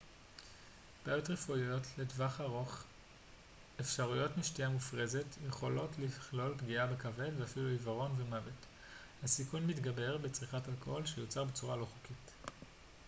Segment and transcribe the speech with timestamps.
[1.05, 2.83] בעיות רפואיות לטווח ארוך
[3.79, 8.65] אפשריות משתייה מופרזת יכולות לכלול פגיעה בכבד ואפילו עיוורון ומוות
[9.23, 12.51] הסיכון מתגבר בצריכת אלכוהול שיוצר בצורה לא חוקית